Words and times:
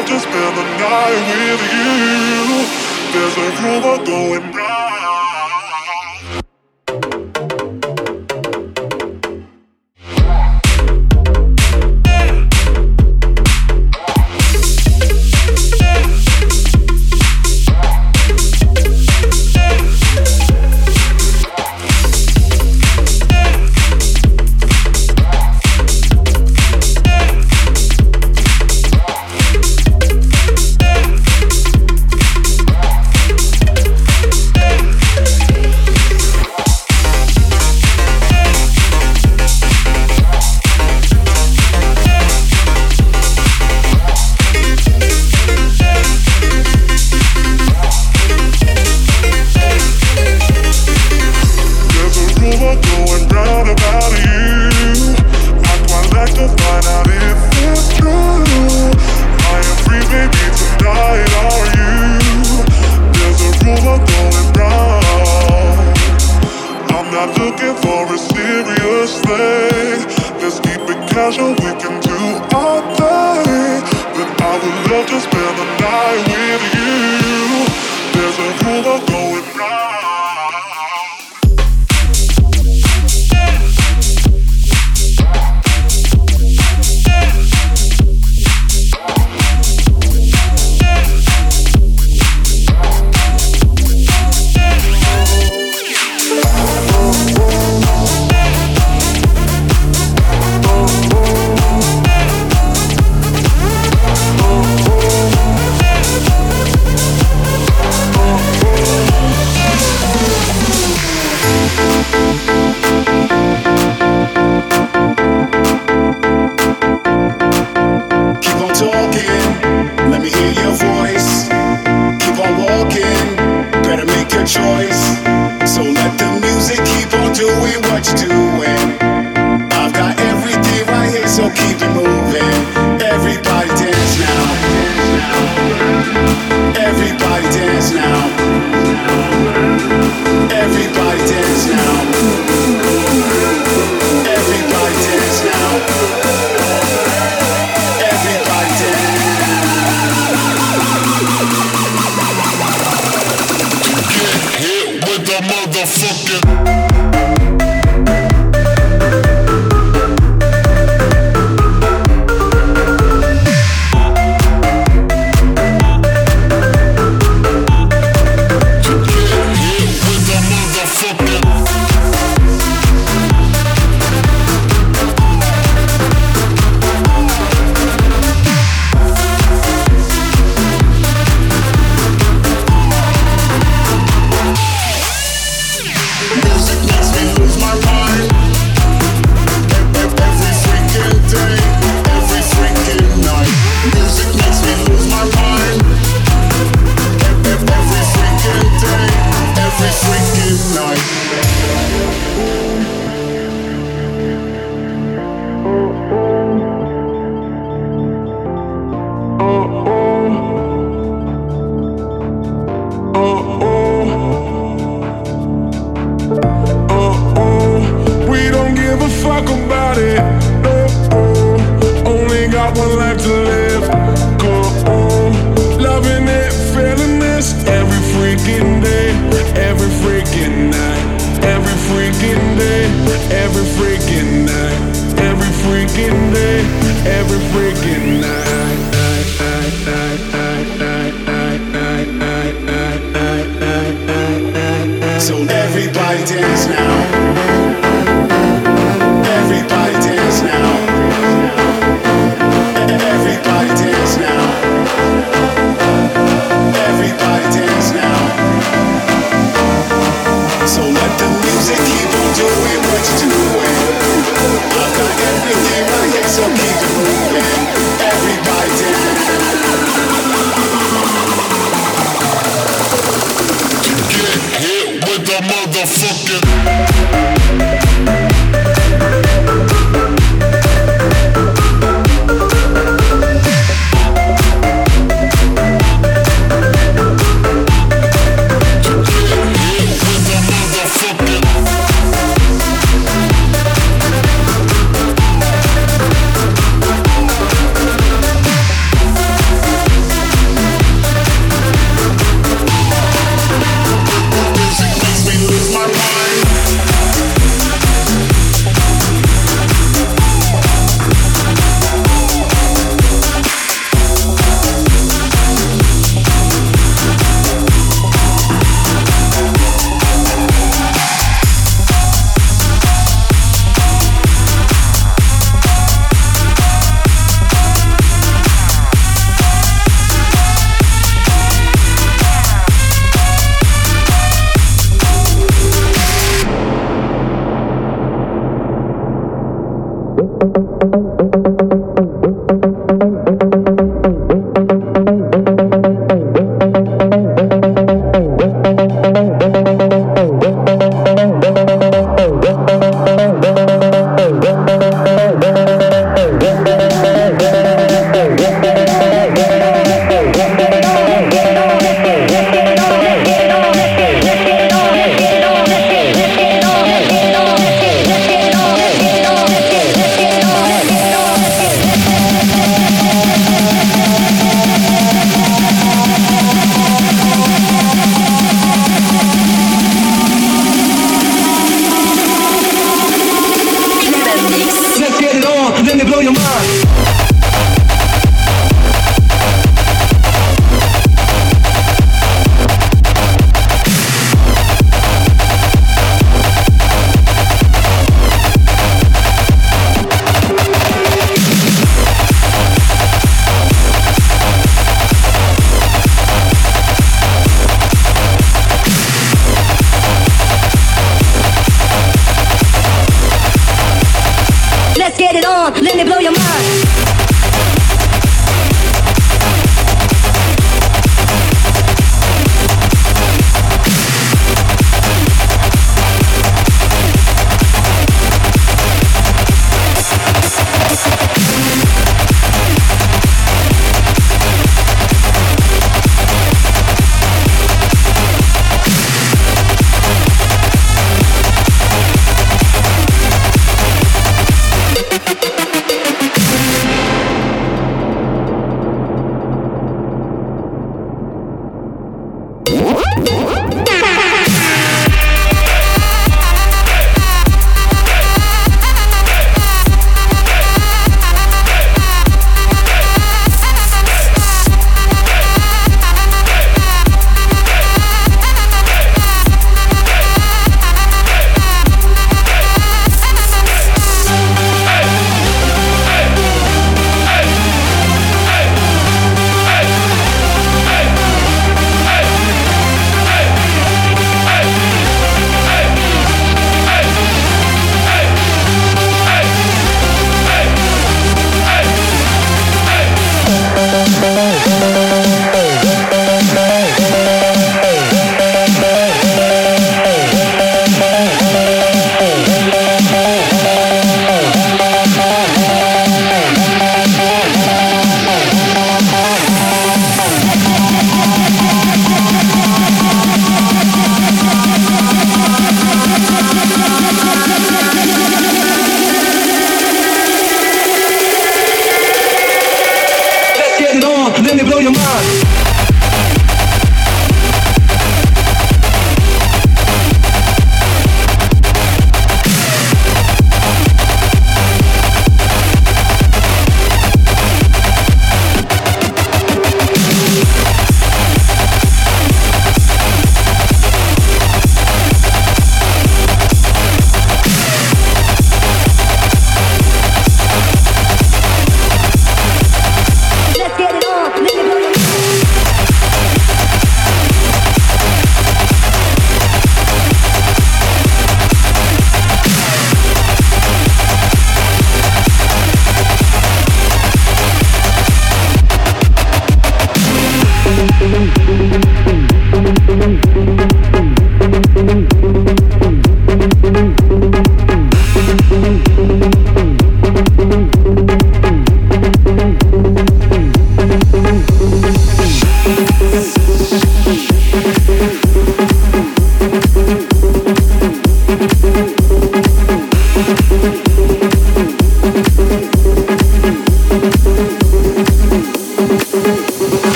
love 0.00 0.08
to 0.08 0.20
spend 0.20 0.56
the 0.56 0.64
night 0.78 1.26
with 1.28 1.62
you. 1.72 2.64
There's 3.12 3.36
a 3.36 3.48
rumor 3.62 4.04
going. 4.06 4.59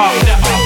up, 0.00 0.12
step 0.22 0.38
up. 0.44 0.59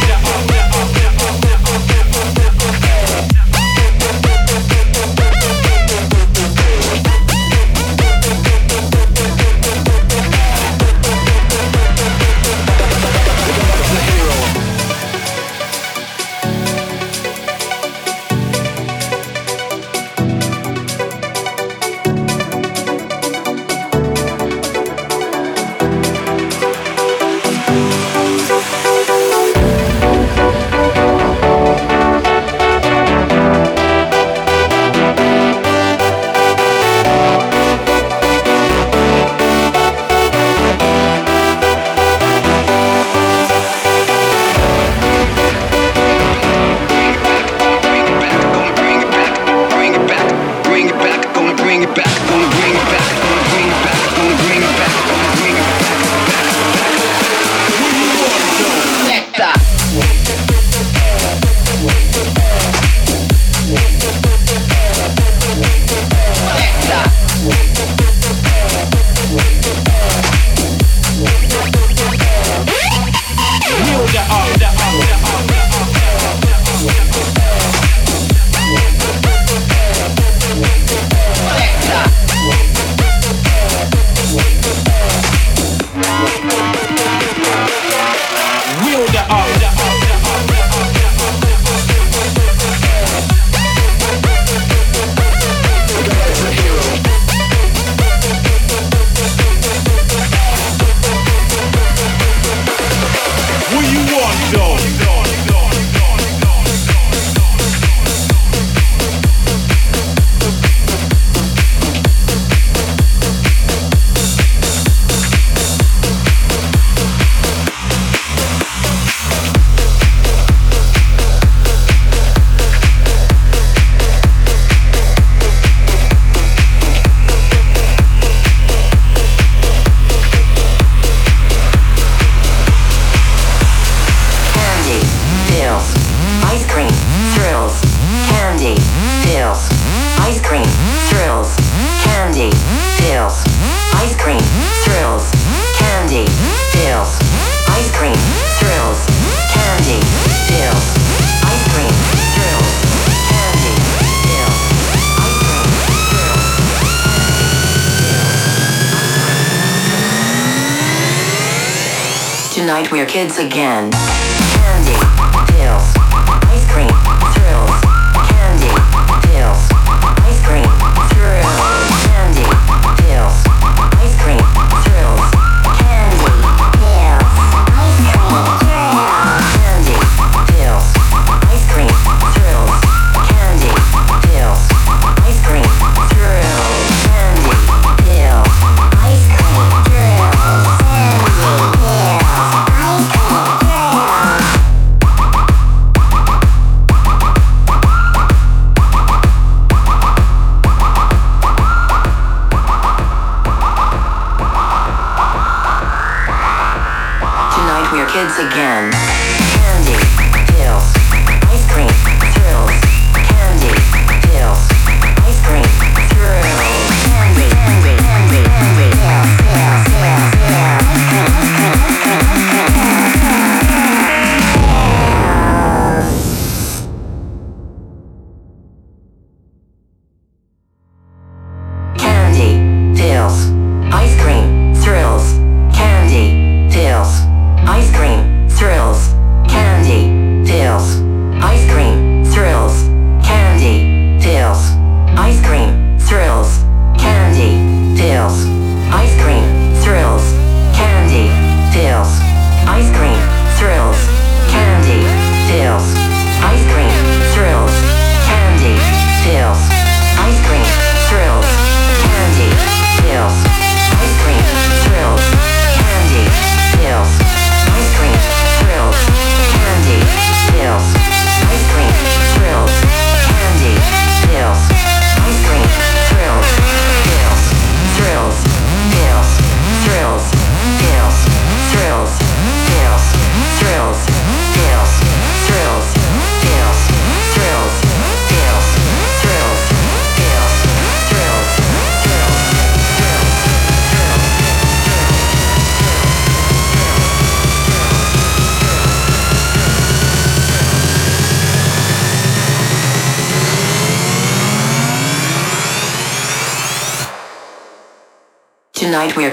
Kids 163.15 163.39
again. 163.39 164.04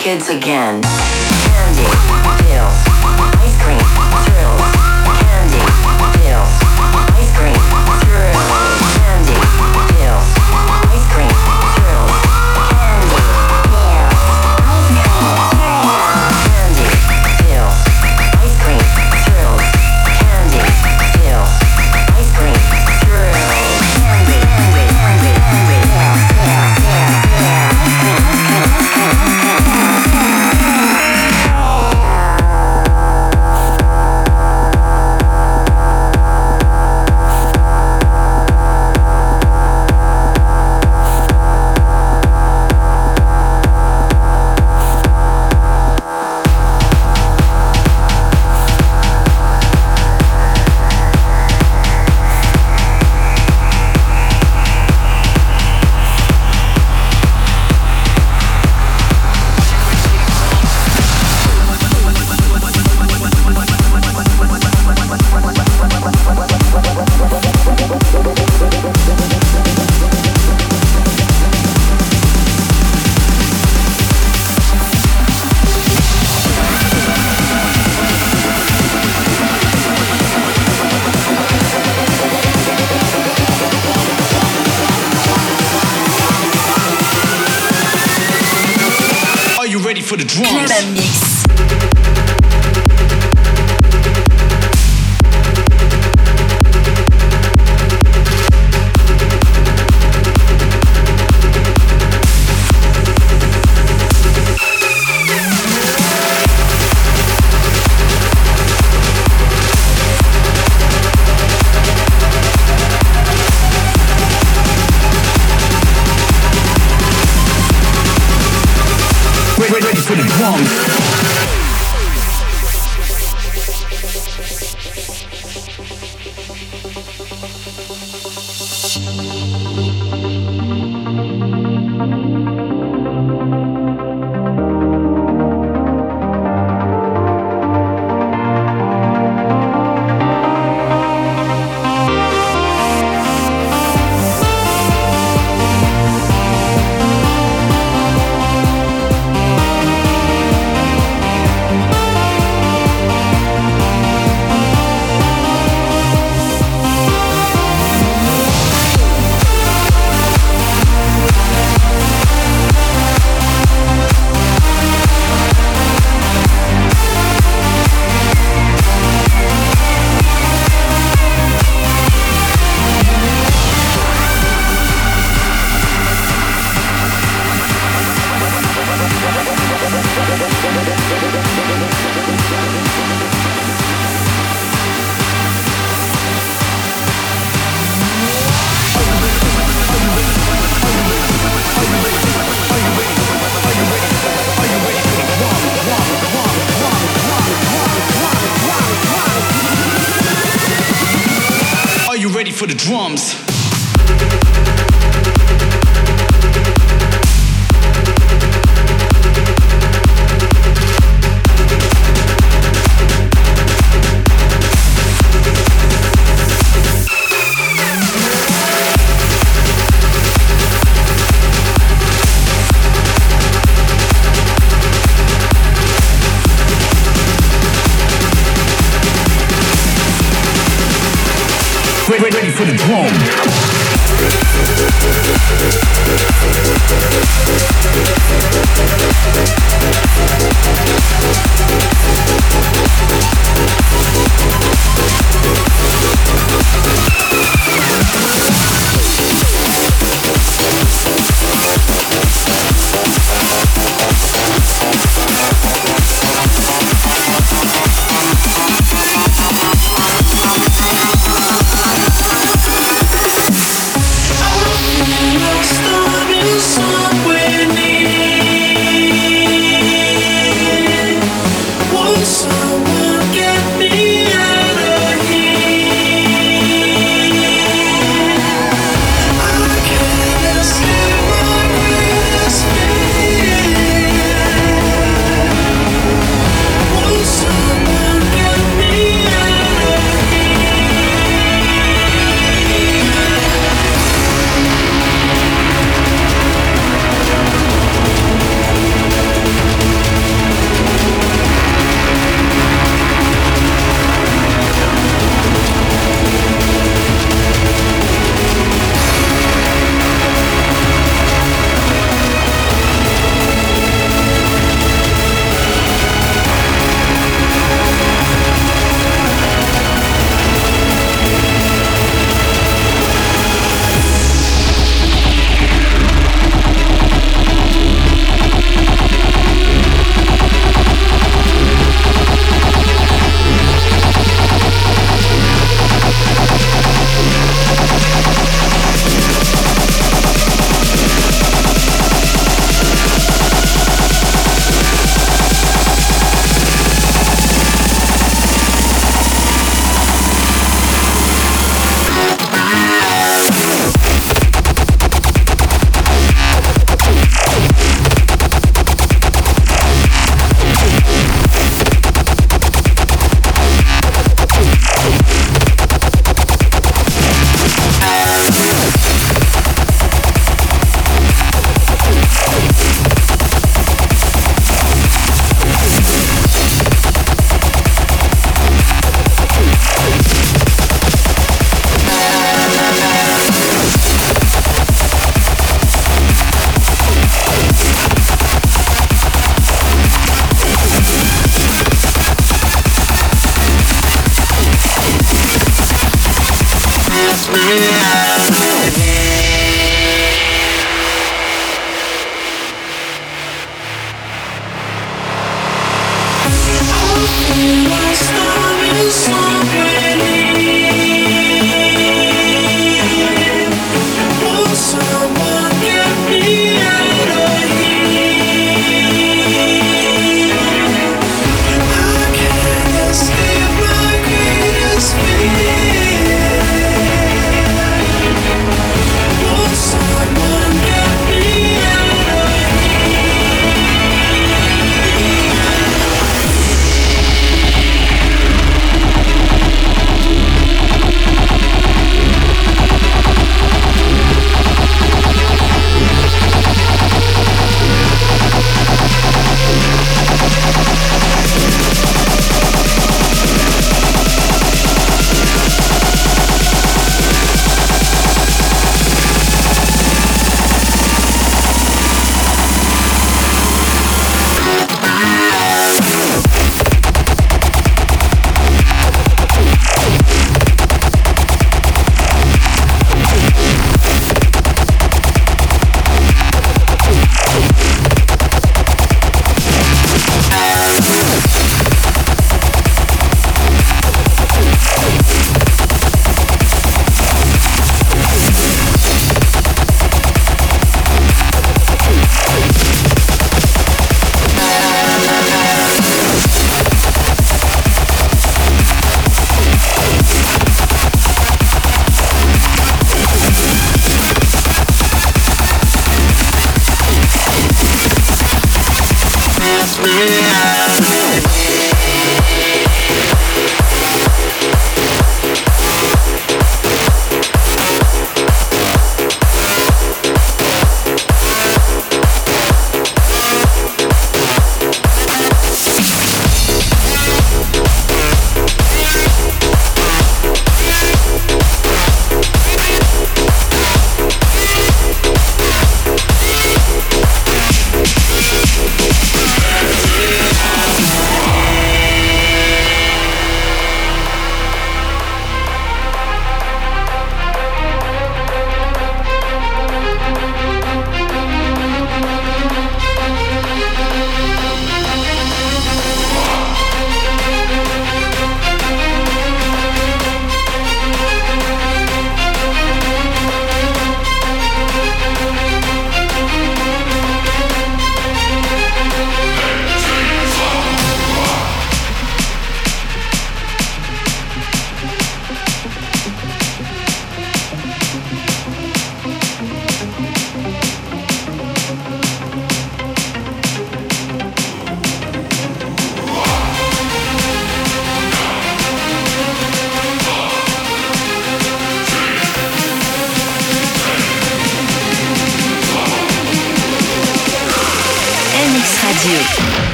Kids 0.00 0.30
again. 0.30 0.89